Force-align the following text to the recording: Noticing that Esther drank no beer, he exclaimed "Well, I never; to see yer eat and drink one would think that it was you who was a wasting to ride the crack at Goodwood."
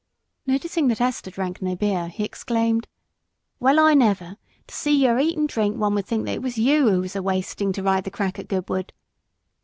Noticing 0.47 0.87
that 0.87 0.99
Esther 0.99 1.29
drank 1.29 1.61
no 1.61 1.75
beer, 1.75 2.07
he 2.07 2.23
exclaimed 2.23 2.87
"Well, 3.59 3.79
I 3.79 3.93
never; 3.93 4.37
to 4.65 4.73
see 4.73 4.97
yer 5.03 5.19
eat 5.19 5.37
and 5.37 5.47
drink 5.47 5.77
one 5.77 5.93
would 5.93 6.07
think 6.07 6.25
that 6.25 6.33
it 6.33 6.41
was 6.41 6.57
you 6.57 6.89
who 6.89 7.01
was 7.01 7.15
a 7.15 7.21
wasting 7.21 7.71
to 7.73 7.83
ride 7.83 8.05
the 8.05 8.09
crack 8.09 8.39
at 8.39 8.47
Goodwood." 8.47 8.93